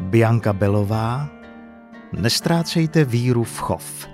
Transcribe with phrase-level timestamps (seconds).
[0.00, 1.28] Bianka Belová
[2.12, 4.06] Nestrácejte víru v chov.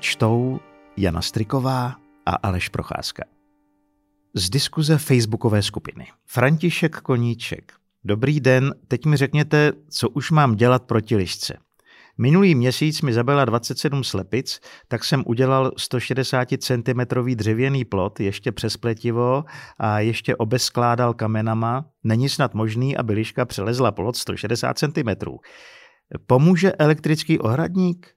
[0.00, 0.60] Čtou
[0.96, 1.96] Jana Striková
[2.26, 3.24] a Aleš Procházka.
[4.34, 6.06] Z diskuze facebookové skupiny.
[6.26, 7.72] František Koníček.
[8.04, 11.58] Dobrý den, teď mi řekněte, co už mám dělat proti lišce.
[12.20, 17.00] Minulý měsíc mi zabila 27 slepic, tak jsem udělal 160 cm
[17.34, 19.44] dřevěný plot, ještě přes pletivo
[19.78, 21.84] a ještě obeskládal kamenama.
[22.04, 25.08] Není snad možný, aby liška přelezla plot 160 cm.
[26.26, 28.14] Pomůže elektrický ohradník?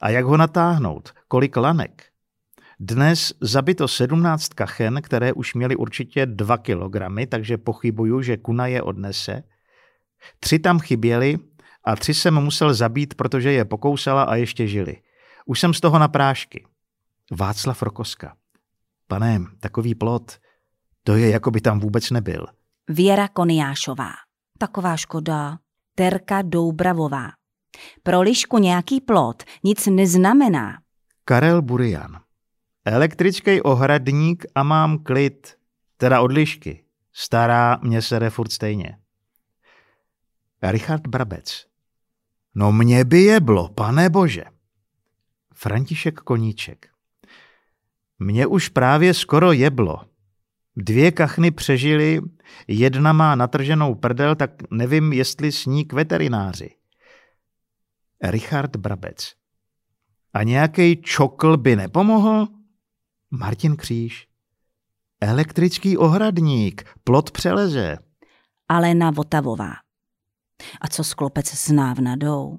[0.00, 1.12] A jak ho natáhnout?
[1.28, 2.04] Kolik lanek?
[2.80, 8.82] Dnes zabito 17 kachen, které už měly určitě 2 kilogramy, takže pochybuju, že kuna je
[8.82, 9.42] odnese.
[10.40, 11.38] Tři tam chyběly
[11.86, 14.96] a tři jsem musel zabít, protože je pokousala a ještě žili.
[15.46, 16.66] Už jsem z toho na prášky.
[17.32, 18.36] Václav Rokoska.
[19.08, 20.38] Pane, takový plot,
[21.02, 22.46] to je, jako by tam vůbec nebyl.
[22.88, 24.10] Věra Koniášová.
[24.58, 25.58] Taková škoda.
[25.94, 27.30] Terka Doubravová.
[28.02, 30.78] Pro lišku nějaký plot nic neznamená.
[31.24, 32.20] Karel Burian.
[32.84, 35.56] Elektrický ohradník a mám klid.
[35.96, 36.84] Teda od lišky.
[37.12, 38.98] Stará mě sere furt stejně.
[40.62, 41.66] Richard Brabec.
[42.58, 44.44] No mě by jeblo, pane bože.
[45.54, 46.88] František Koníček.
[48.18, 50.04] Mě už právě skoro jeblo.
[50.76, 52.20] Dvě kachny přežily,
[52.68, 56.70] jedna má natrženou prdel, tak nevím, jestli sní k veterináři.
[58.22, 59.32] Richard Brabec.
[60.34, 62.46] A nějaký čokl by nepomohl?
[63.30, 64.28] Martin Kříž.
[65.20, 67.98] Elektrický ohradník, plot přeleze.
[68.68, 69.85] Alena Votavová.
[70.80, 72.58] A co sklopec s návnadou?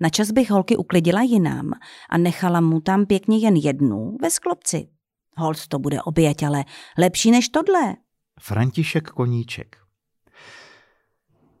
[0.00, 1.70] Na čas bych holky uklidila jinam
[2.10, 4.88] a nechala mu tam pěkně jen jednu ve sklopci.
[5.36, 6.64] Hold to bude oběť, ale
[6.98, 7.96] lepší než tohle.
[8.40, 9.76] František Koníček.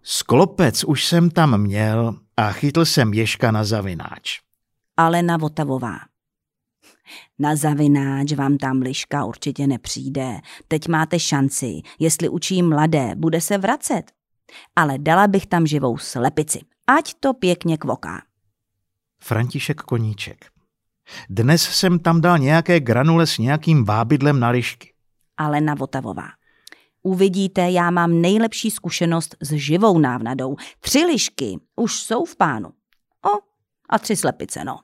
[0.02, 4.40] Sklopec už jsem tam měl a chytl jsem Ježka na zavináč.
[4.96, 5.98] Alena Votavová.
[7.38, 10.40] Na zavináč vám tam liška určitě nepřijde.
[10.68, 11.80] Teď máte šanci.
[11.98, 14.02] Jestli učí mladé, bude se vracet.
[14.76, 16.60] Ale dala bych tam živou slepici.
[16.86, 18.22] Ať to pěkně kvoká.
[19.22, 20.44] František Koníček.
[21.28, 24.92] Dnes jsem tam dal nějaké granule s nějakým vábidlem na lišky.
[25.36, 26.28] Alena Votavová.
[27.02, 30.56] Uvidíte, já mám nejlepší zkušenost s živou návnadou.
[30.80, 32.68] Tři lišky už jsou v pánu.
[33.26, 33.38] O,
[33.88, 34.78] a tři slepice, no.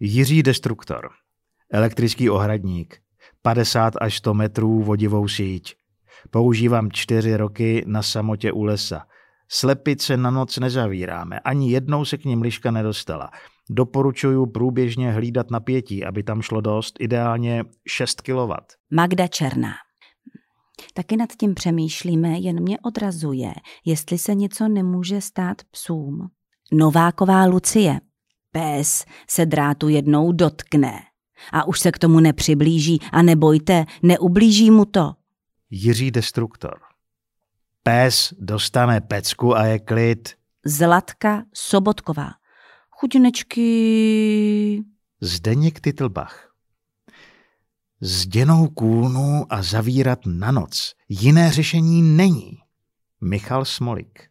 [0.00, 1.10] Jiří Destruktor.
[1.72, 3.00] Elektrický ohradník.
[3.42, 5.76] 50 až 100 metrů vodivou síť.
[6.30, 9.06] Používám čtyři roky na samotě u lesa.
[9.48, 13.30] Slepice na noc nezavíráme, ani jednou se k ním liška nedostala.
[13.70, 18.52] Doporučuju průběžně hlídat napětí, aby tam šlo dost, ideálně 6 kW.
[18.92, 19.72] Magda Černá.
[20.94, 23.52] Taky nad tím přemýšlíme, jen mě odrazuje,
[23.84, 26.28] jestli se něco nemůže stát psům.
[26.72, 28.00] Nováková Lucie.
[28.52, 31.00] Pes se drátu jednou dotkne
[31.52, 35.12] a už se k tomu nepřiblíží a nebojte, neublíží mu to.
[35.76, 36.80] Jiří Destruktor.
[37.82, 40.34] Pes dostane pecku a je klid.
[40.64, 42.30] Zlatka Sobotková.
[42.90, 44.82] Chudinečky.
[45.20, 46.52] Zdeněk Titlbach.
[48.00, 50.94] Zděnou kůlnu a zavírat na noc.
[51.08, 52.58] Jiné řešení není.
[53.20, 54.28] Michal Smolik.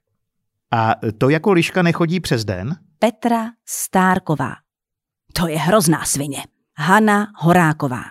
[0.72, 2.76] A to jako liška nechodí přes den?
[3.00, 4.56] Petra Stárková.
[5.34, 6.44] To je hrozná svině.
[6.78, 8.04] Hana Horáková.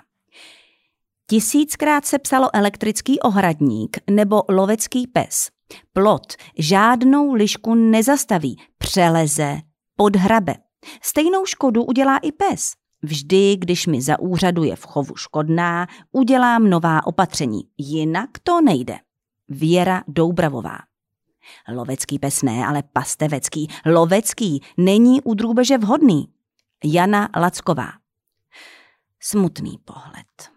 [1.33, 5.49] Tisíckrát se psalo elektrický ohradník nebo lovecký pes.
[5.93, 9.59] Plot žádnou lišku nezastaví, přeleze,
[9.97, 10.55] podhrabe.
[11.03, 12.73] Stejnou škodu udělá i pes.
[13.03, 17.63] Vždy, když mi za úřadu je v chovu škodná, udělám nová opatření.
[17.79, 18.99] Jinak to nejde.
[19.49, 20.79] Věra Doubravová.
[21.75, 23.69] Lovecký pes ne, ale pastevecký.
[23.87, 26.29] Lovecký není u drůbeže vhodný.
[26.85, 27.93] Jana Lacková.
[29.21, 30.53] Smutný pohled.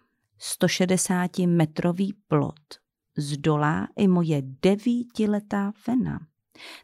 [0.45, 2.85] 160-metrový plot
[3.17, 6.19] zdolá i moje devítiletá fena.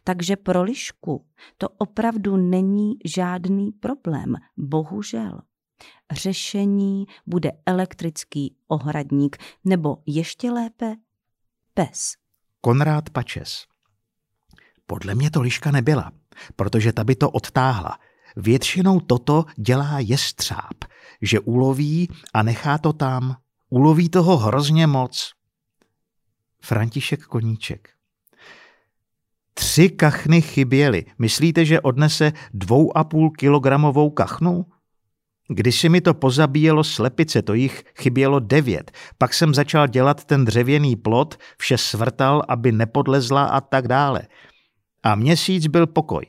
[0.03, 1.25] Takže pro lišku
[1.57, 5.41] to opravdu není žádný problém, bohužel.
[6.11, 10.95] Řešení bude elektrický ohradník nebo ještě lépe
[11.73, 12.13] pes.
[12.61, 13.65] Konrád Pačes.
[14.85, 16.11] Podle mě to liška nebyla,
[16.55, 17.99] protože ta by to odtáhla.
[18.35, 20.85] Většinou toto dělá jestřáb,
[21.21, 23.35] že uloví a nechá to tam.
[23.73, 25.31] Uloví toho hrozně moc.
[26.63, 27.89] František Koníček.
[29.53, 31.05] Tři kachny chyběly.
[31.19, 34.65] Myslíte, že odnese dvou a půl kilogramovou kachnu?
[35.47, 38.91] Když si mi to pozabíjelo slepice, to jich chybělo devět.
[39.17, 44.21] Pak jsem začal dělat ten dřevěný plot, vše svrtal, aby nepodlezla a tak dále.
[45.03, 46.25] A měsíc byl pokoj.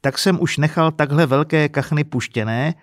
[0.00, 2.74] Tak jsem už nechal takhle velké kachny puštěné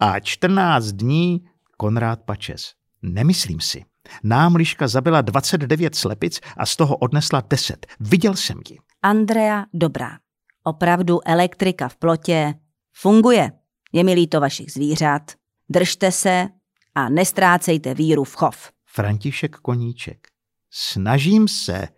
[0.00, 1.44] a 14 dní
[1.76, 2.83] Konrád Pačes.
[3.04, 3.84] Nemyslím si.
[4.22, 7.86] Nám liška zabila 29 slepic a z toho odnesla 10.
[8.00, 8.78] Viděl jsem ji.
[9.02, 10.18] Andrea Dobrá.
[10.62, 12.54] Opravdu elektrika v plotě
[12.92, 13.52] funguje.
[13.92, 15.32] Je mi líto vašich zvířat.
[15.68, 16.48] Držte se
[16.94, 18.70] a nestrácejte víru v chov.
[18.86, 20.28] František Koníček.
[20.70, 21.88] Snažím se.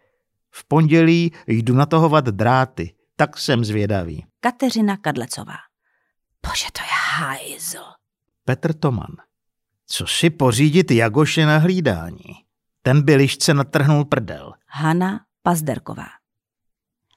[0.51, 2.95] V pondělí jdu natahovat dráty.
[3.17, 4.25] Tak jsem zvědavý.
[4.41, 5.57] Kateřina Kadlecová.
[6.47, 6.89] Bože, to je
[7.19, 7.85] hajzl.
[8.45, 9.26] Petr Toman.
[9.87, 12.35] Co si pořídit Jagoše na hlídání?
[12.83, 14.53] Ten by lišce natrhnul prdel.
[14.67, 16.07] Hana Pazderková.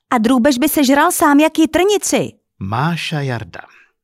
[0.10, 2.32] A drůbež by se žral sám jak trnici.
[2.60, 3.62] Máša Jarda.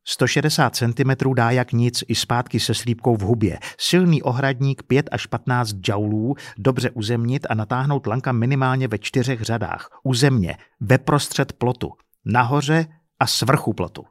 [0.07, 3.59] 160 cm dá jak nic i zpátky se slípkou v hubě.
[3.77, 9.89] Silný ohradník 5 až 15 džaulů, dobře uzemnit a natáhnout lanka minimálně ve čtyřech řadách.
[10.03, 11.91] Uzemně, ve prostřed plotu,
[12.25, 12.85] nahoře
[13.19, 14.05] a svrchu plotu.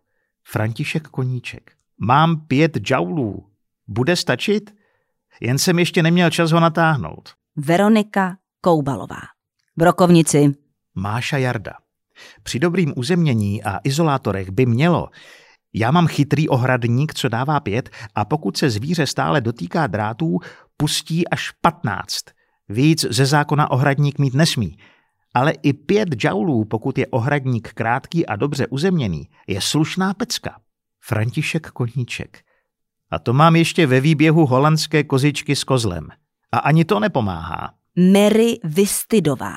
[0.44, 1.72] František Koníček.
[1.98, 3.53] Mám pět džaulů.
[3.88, 4.74] Bude stačit?
[5.40, 7.34] Jen jsem ještě neměl čas ho natáhnout.
[7.56, 9.20] Veronika Koubalová.
[9.76, 10.54] Brokovnici.
[10.94, 11.72] Máša Jarda.
[12.42, 15.08] Při dobrým uzemnění a izolátorech by mělo.
[15.74, 20.38] Já mám chytrý ohradník, co dává pět a pokud se zvíře stále dotýká drátů,
[20.76, 22.24] pustí až patnáct.
[22.68, 24.78] Víc ze zákona ohradník mít nesmí.
[25.34, 30.60] Ale i pět džaulů, pokud je ohradník krátký a dobře uzemněný, je slušná pecka.
[31.00, 32.44] František Koníček.
[33.10, 36.08] A to mám ještě ve výběhu holandské kozičky s kozlem.
[36.52, 37.74] A ani to nepomáhá.
[37.96, 39.56] Mary Vystydová.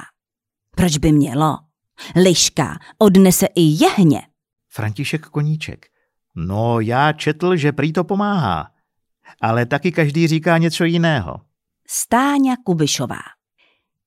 [0.76, 1.58] Proč by mělo?
[2.16, 4.22] Liška odnese i jehně.
[4.70, 5.86] František Koníček.
[6.36, 8.72] No, já četl, že prý to pomáhá.
[9.42, 11.42] Ale taky každý říká něco jiného.
[11.88, 13.22] Stáňa Kubišová.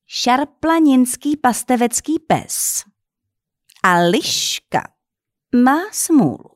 [0.07, 2.83] Šarplaninský pastevecký pes.
[3.83, 4.83] A liška
[5.63, 6.49] má smůlu.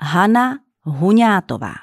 [0.00, 1.74] Hana Huňátová.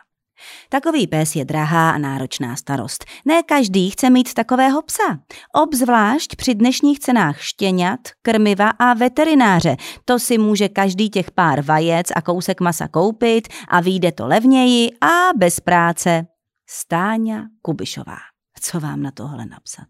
[0.69, 3.05] Takový pes je drahá a náročná starost.
[3.25, 5.19] Ne každý chce mít takového psa.
[5.55, 9.77] Obzvlášť při dnešních cenách štěňat, krmiva a veterináře.
[10.05, 14.91] To si může každý těch pár vajec a kousek masa koupit a vyjde to levněji
[15.01, 16.25] a bez práce.
[16.69, 18.17] Stáňa Kubišová.
[18.61, 19.88] Co vám na tohle napsat?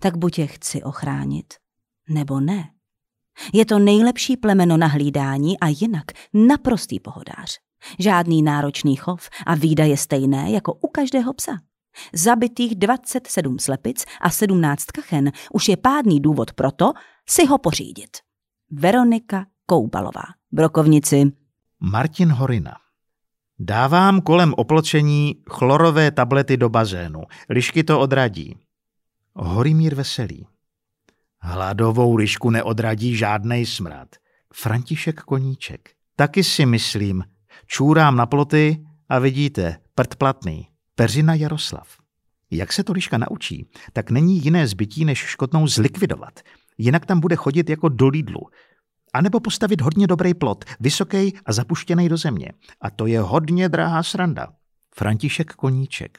[0.00, 1.54] Tak buď je chci ochránit,
[2.08, 2.70] nebo ne.
[3.52, 6.04] Je to nejlepší plemeno na hlídání a jinak
[6.34, 7.63] naprostý pohodář.
[7.98, 11.52] Žádný náročný chov a výdaje stejné jako u každého psa.
[12.12, 16.92] Zabitých 27 slepic a 17 kachen už je pádný důvod pro to
[17.28, 18.10] si ho pořídit.
[18.70, 21.32] Veronika Koubalová, brokovnici.
[21.80, 22.76] Martin Horina.
[23.58, 27.22] Dávám kolem opločení chlorové tablety do bazénu.
[27.48, 28.56] Lišky to odradí.
[29.34, 30.46] Horimír Veselý.
[31.40, 34.08] Hladovou lišku neodradí žádnej smrad.
[34.54, 35.90] František Koníček.
[36.16, 37.24] Taky si myslím,
[37.66, 40.68] čůrám na ploty a vidíte, prd platný.
[40.94, 41.88] Peřina Jaroslav.
[42.50, 46.40] Jak se to liška naučí, tak není jiné zbytí, než škotnou zlikvidovat.
[46.78, 48.40] Jinak tam bude chodit jako do Lidlu.
[49.12, 52.52] A nebo postavit hodně dobrý plot, vysoký a zapuštěný do země.
[52.80, 54.48] A to je hodně drahá sranda.
[54.94, 56.18] František Koníček.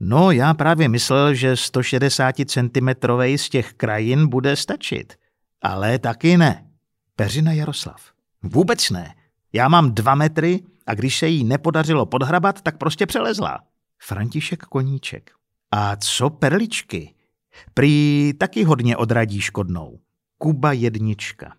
[0.00, 2.88] No, já právě myslel, že 160 cm
[3.36, 5.14] z těch krajin bude stačit.
[5.62, 6.66] Ale taky ne.
[7.16, 8.02] Peřina Jaroslav.
[8.42, 9.14] Vůbec ne.
[9.54, 13.60] Já mám dva metry a když se jí nepodařilo podhrabat, tak prostě přelezla.
[14.02, 15.30] František Koníček.
[15.70, 17.14] A co perličky?
[17.74, 19.98] Prý taky hodně odradí škodnou.
[20.38, 21.56] Kuba jednička.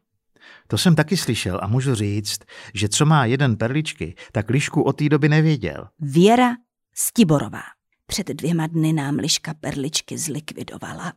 [0.68, 2.40] To jsem taky slyšel a můžu říct,
[2.74, 5.88] že co má jeden perličky, tak lišku od té doby nevěděl.
[6.00, 6.56] Věra
[6.96, 7.64] Stiborová.
[8.06, 11.14] Před dvěma dny nám liška perličky zlikvidovala.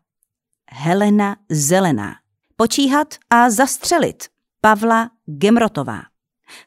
[0.70, 2.14] Helena Zelená.
[2.56, 4.24] Počíhat a zastřelit.
[4.60, 6.02] Pavla Gemrotová.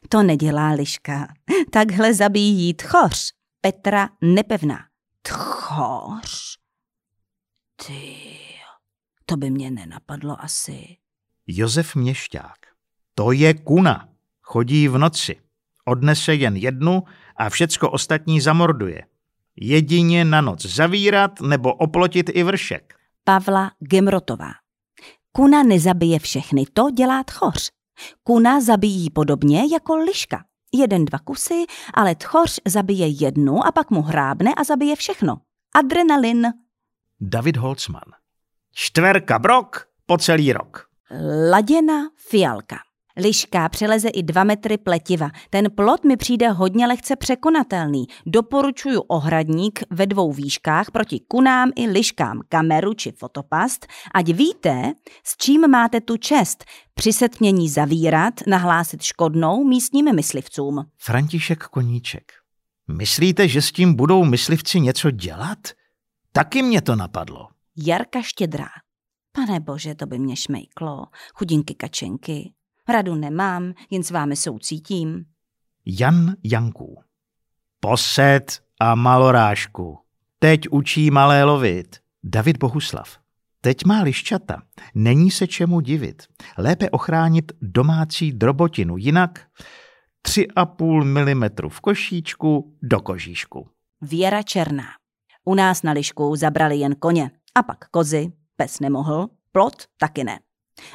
[0.08, 1.28] To nedělá liška.
[1.70, 3.32] Takhle zabíjí tchoř.
[3.60, 4.78] Petra Nepevná.
[5.22, 6.58] Tchoř?
[7.86, 8.16] Ty,
[9.26, 10.96] to by mě nenapadlo asi.
[11.46, 12.58] Josef Měšťák.
[13.14, 14.08] To je kuna.
[14.42, 15.36] Chodí v noci.
[15.84, 17.02] Odnese jen jednu
[17.36, 19.02] a všecko ostatní zamorduje.
[19.56, 22.94] Jedině na noc zavírat nebo oplotit i vršek.
[23.24, 24.50] Pavla Gemrotová.
[25.32, 27.70] Kuna nezabije všechny, to dělá tchoř.
[28.22, 30.44] Kuna zabíjí podobně jako liška.
[30.74, 35.40] Jeden, dva kusy, ale tchoř zabije jednu a pak mu hrábne a zabije všechno.
[35.74, 36.46] Adrenalin.
[37.20, 38.02] David Holzman.
[38.74, 40.86] Štverka brok po celý rok.
[41.50, 42.76] Laděna fialka.
[43.16, 45.30] Liška přeleze i dva metry pletiva.
[45.50, 48.06] Ten plot mi přijde hodně lehce překonatelný.
[48.26, 54.92] Doporučuju ohradník ve dvou výškách proti kunám i liškám, kameru či fotopast, ať víte,
[55.24, 56.64] s čím máte tu čest.
[56.94, 60.84] Při setmění zavírat, nahlásit škodnou místním myslivcům.
[60.98, 62.32] František Koníček.
[62.88, 65.58] Myslíte, že s tím budou myslivci něco dělat?
[66.32, 67.48] Taky mě to napadlo.
[67.76, 68.68] Jarka Štědrá.
[69.32, 71.06] Pane bože, to by mě šmejklo.
[71.34, 72.52] Chudinky kačenky.
[72.88, 75.24] Radu nemám, jen s vámi soucítím.
[75.86, 77.02] Jan Janků.
[77.80, 79.98] Posed a malorážku.
[80.38, 81.96] Teď učí malé lovit.
[82.24, 83.18] David Bohuslav.
[83.60, 84.62] Teď má liščata.
[84.94, 86.22] Není se čemu divit.
[86.58, 89.46] Lépe ochránit domácí drobotinu, jinak
[90.28, 93.68] 3,5 mm v košíčku do kožíšku.
[94.00, 94.84] Věra Černá.
[95.44, 97.30] U nás na lišku zabrali jen koně.
[97.54, 100.40] A pak kozy, pes nemohl, plot taky ne.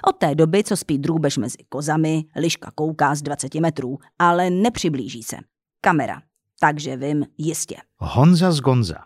[0.03, 5.23] Od té doby, co spí drůbež mezi kozami, liška kouká z 20 metrů, ale nepřiblíží
[5.23, 5.37] se.
[5.81, 6.21] Kamera.
[6.59, 7.75] Takže vím jistě.
[7.97, 9.03] Honza z Gonza.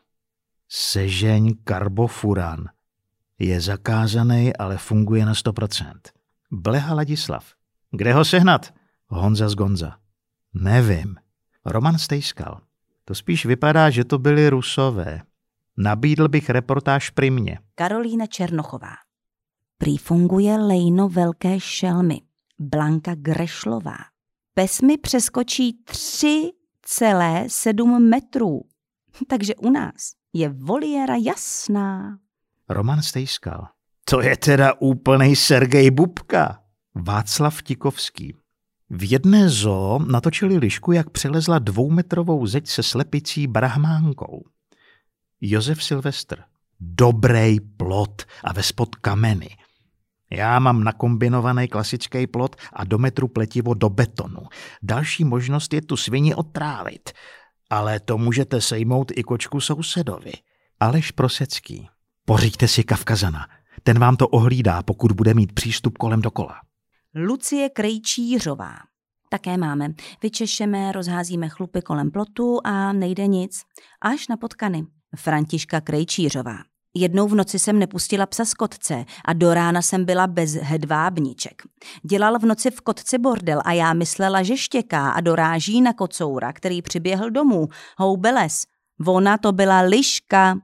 [0.69, 2.65] Sežeň karbofuran.
[3.39, 5.93] Je zakázaný, ale funguje na 100%.
[6.51, 7.45] Bleha Ladislav.
[7.91, 8.73] Kde ho sehnat?
[9.07, 9.95] Honza z Gonza.
[10.53, 11.15] Nevím.
[11.65, 12.61] Roman Stejskal.
[13.05, 15.21] To spíš vypadá, že to byli rusové.
[15.77, 17.59] Nabídl bych reportáž primě.
[17.75, 18.93] Karolína Černochová.
[19.81, 22.21] Prý funguje lejno velké šelmy.
[22.59, 23.97] Blanka Grešlová.
[24.53, 28.61] Pes mi přeskočí 3,7 metrů.
[29.27, 32.17] Takže u nás je voliéra jasná.
[32.69, 33.67] Roman Stejskal.
[34.05, 36.63] To je teda úplný Sergej Bubka.
[36.95, 38.35] Václav Tikovský.
[38.89, 44.43] V jedné zoo natočili lišku, jak přelezla dvoumetrovou zeď se slepicí brahmánkou.
[45.41, 46.43] Josef Silvestr.
[46.79, 49.50] Dobrý plot a ve spod kameny.
[50.31, 54.41] Já mám nakombinovaný klasický plot a do metru pletivo do betonu.
[54.83, 57.09] Další možnost je tu svini otrávit,
[57.69, 60.31] ale to můžete sejmout i kočku sousedovi.
[60.79, 61.89] Aleš Prosecký.
[62.25, 63.47] Pořiďte si Kavkazana.
[63.83, 66.55] Ten vám to ohlídá, pokud bude mít přístup kolem dokola.
[67.15, 68.75] Lucie Krejčířová.
[69.29, 69.89] Také máme.
[70.23, 73.61] Vyčešeme, rozházíme chlupy kolem plotu a nejde nic.
[74.01, 74.85] Až na potkany.
[75.15, 76.57] Františka Krejčířová.
[76.93, 81.62] Jednou v noci jsem nepustila psa z kotce a do rána jsem byla bez hedvábniček.
[82.03, 86.53] Dělal v noci v kotci bordel a já myslela, že štěká a doráží na kocoura,
[86.53, 87.67] který přiběhl domů.
[87.98, 88.63] Houbeles.
[89.07, 90.60] Ona to byla liška.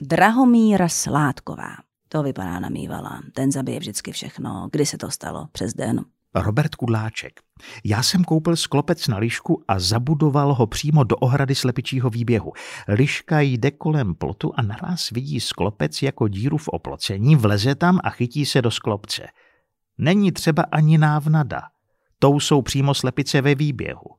[0.00, 1.76] Drahomíra Sládková.
[2.08, 3.20] To vypadá na mývala.
[3.34, 4.68] Ten zabije vždycky všechno.
[4.72, 5.48] Kdy se to stalo?
[5.52, 6.04] Přes den.
[6.34, 7.40] Robert Kudláček.
[7.84, 12.52] Já jsem koupil sklopec na lišku a zabudoval ho přímo do ohrady slepičího výběhu.
[12.88, 18.10] Liška jde kolem plotu a naraz vidí sklopec jako díru v oplocení, vleze tam a
[18.10, 19.26] chytí se do sklopce.
[19.98, 21.62] Není třeba ani návnada.
[22.18, 24.10] Tou jsou přímo slepice ve výběhu.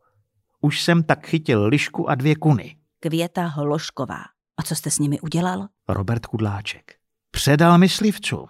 [0.62, 2.76] Už jsem tak chytil lišku a dvě kuny.
[3.00, 4.22] Květa Hlošková.
[4.58, 5.68] A co jste s nimi udělal?
[5.90, 6.96] Robert Kudláček.
[7.32, 8.48] Předal myslivcům.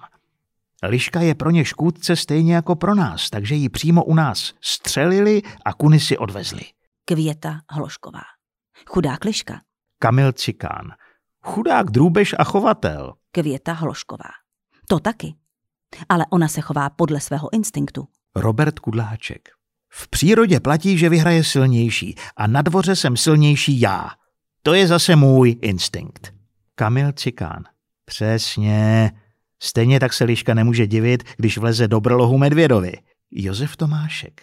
[0.83, 5.41] Liška je pro ně škůdce stejně jako pro nás, takže ji přímo u nás střelili
[5.65, 6.62] a kuny si odvezli.
[7.05, 8.21] Květa Hlošková.
[8.86, 9.62] Chudák liška.
[10.00, 10.91] Kamil Cikán.
[11.43, 13.13] Chudák drůbež a chovatel.
[13.31, 14.29] Květa Hlošková.
[14.88, 15.36] To taky.
[16.09, 18.07] Ale ona se chová podle svého instinktu.
[18.36, 19.50] Robert Kudláček.
[19.89, 24.09] V přírodě platí, že vyhraje silnější a na dvoře jsem silnější já.
[24.63, 26.33] To je zase můj instinkt.
[26.75, 27.63] Kamil Cikán.
[28.05, 29.12] Přesně.
[29.62, 32.94] Stejně tak se liška nemůže divit, když vleze do brlohu medvědovi.
[33.32, 34.42] Josef Tomášek.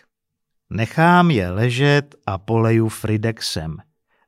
[0.71, 3.77] Nechám je ležet a poleju Fridexem.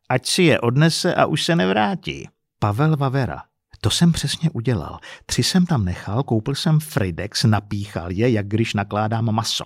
[0.08, 2.28] Ať si je odnese a už se nevrátí.
[2.58, 3.42] Pavel Vavera.
[3.80, 4.98] To jsem přesně udělal.
[5.26, 9.64] Tři jsem tam nechal, koupil jsem Fridex, napíchal je, jak když nakládám maso.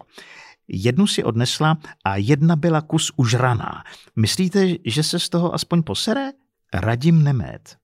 [0.68, 3.84] Jednu si odnesla a jedna byla kus užraná.
[4.16, 6.30] Myslíte, že se z toho aspoň posere?
[6.74, 7.76] Radím Nemét.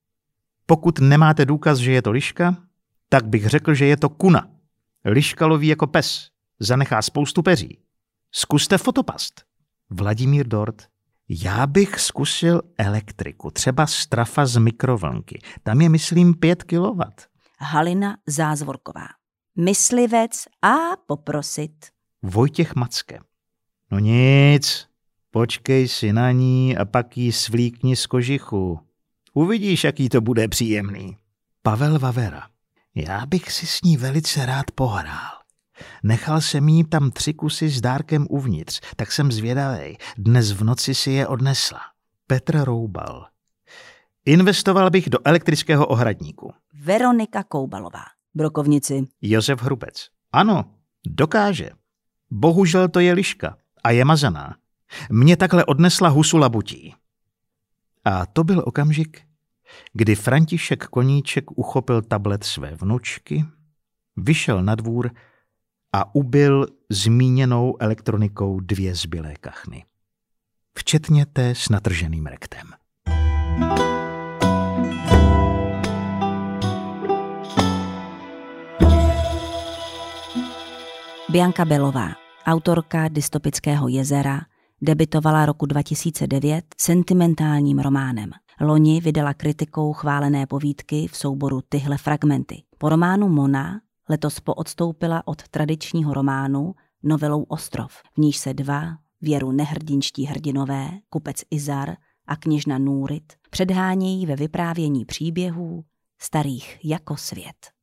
[0.65, 2.57] Pokud nemáte důkaz, že je to liška,
[3.09, 4.47] tak bych řekl, že je to kuna.
[5.05, 6.29] Liška loví jako pes.
[6.59, 7.79] Zanechá spoustu peří.
[8.31, 9.43] Zkuste fotopast.
[9.89, 10.87] Vladimír Dort.
[11.29, 15.39] Já bych zkusil elektriku, třeba strafa z mikrovlnky.
[15.63, 17.01] Tam je, myslím, 5 kW.
[17.59, 19.07] Halina Zázvorková.
[19.55, 20.75] Myslivec a
[21.07, 21.71] poprosit.
[22.21, 23.19] Vojtěch Macke.
[23.91, 24.87] No nic,
[25.31, 28.79] počkej si na ní a pak jí svlíkni z kožichu.
[29.33, 31.17] Uvidíš, jaký to bude příjemný.
[31.61, 32.47] Pavel Vavera.
[33.07, 35.39] Já bych si s ní velice rád pohrál.
[36.03, 39.97] Nechal jsem jí tam tři kusy s dárkem uvnitř, tak jsem zvědavý.
[40.17, 41.79] Dnes v noci si je odnesla.
[42.27, 43.27] Petr Roubal.
[44.25, 46.53] Investoval bych do elektrického ohradníku.
[46.73, 48.03] Veronika Koubalová.
[48.35, 49.07] Brokovnici.
[49.21, 50.07] Josef Hrubec.
[50.31, 50.65] Ano,
[51.07, 51.69] dokáže.
[52.31, 54.55] Bohužel to je liška a je mazaná.
[55.09, 56.95] Mě takhle odnesla husu labutí.
[58.05, 59.21] A to byl okamžik,
[59.93, 63.45] kdy František Koníček uchopil tablet své vnučky,
[64.17, 65.11] vyšel na dvůr
[65.93, 69.85] a ubil zmíněnou elektronikou dvě zbylé kachny.
[70.77, 72.67] Včetně té s natrženým rektem.
[81.31, 82.09] Bianka Belová,
[82.45, 84.41] autorka dystopického jezera,
[84.81, 88.29] debitovala roku 2009 sentimentálním románem.
[88.61, 92.63] Loni vydala kritikou chválené povídky v souboru Tyhle fragmenty.
[92.77, 99.51] Po románu Mona letos poodstoupila od tradičního románu novelou Ostrov, v níž se dva, věru
[99.51, 101.95] nehrdinští hrdinové, kupec Izar
[102.27, 105.83] a kněžna Núrit, předhánějí ve vyprávění příběhů
[106.21, 107.78] starých jako svět.